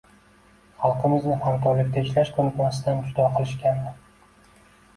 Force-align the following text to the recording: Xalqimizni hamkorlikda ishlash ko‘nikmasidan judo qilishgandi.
Xalqimizni 0.85 1.35
hamkorlikda 1.43 2.03
ishlash 2.07 2.33
ko‘nikmasidan 2.39 3.05
judo 3.07 3.29
qilishgandi. 3.39 3.95